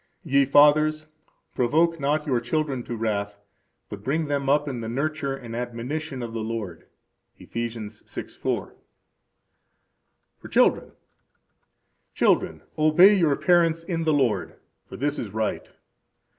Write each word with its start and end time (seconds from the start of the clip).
Ye 0.23 0.45
fathers, 0.45 1.05
provoke 1.53 1.99
not 1.99 2.25
your 2.25 2.39
children 2.39 2.81
to 2.85 2.95
wrath, 2.95 3.37
but 3.87 4.03
bring 4.03 4.25
them 4.25 4.49
up 4.49 4.67
in 4.67 4.81
the 4.81 4.89
nurture 4.89 5.35
and 5.35 5.55
admonition 5.55 6.23
of 6.23 6.33
the 6.33 6.39
Lord. 6.41 6.87
Eph. 7.39 7.49
6:4. 7.53 8.73
For 10.39 10.47
Children. 10.49 10.93
Children, 12.15 12.63
obey 12.79 13.13
your 13.15 13.35
parents 13.35 13.83
in 13.83 14.03
the 14.03 14.11
Lord; 14.11 14.55
for 14.87 14.97
this 14.97 15.19
is 15.19 15.33
right. 15.35 15.69